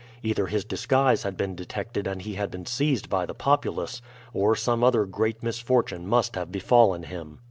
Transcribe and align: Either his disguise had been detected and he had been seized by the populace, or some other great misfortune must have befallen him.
Either 0.23 0.47
his 0.47 0.65
disguise 0.65 1.21
had 1.21 1.37
been 1.37 1.53
detected 1.53 2.07
and 2.07 2.23
he 2.23 2.33
had 2.33 2.49
been 2.49 2.65
seized 2.65 3.07
by 3.07 3.23
the 3.23 3.35
populace, 3.35 4.01
or 4.33 4.55
some 4.55 4.83
other 4.83 5.05
great 5.05 5.43
misfortune 5.43 6.07
must 6.07 6.33
have 6.35 6.51
befallen 6.51 7.03
him. 7.03 7.37